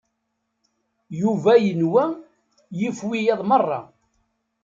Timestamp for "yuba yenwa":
1.21-2.03